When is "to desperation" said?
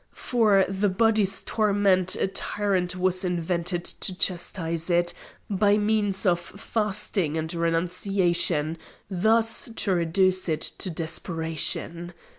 10.61-12.15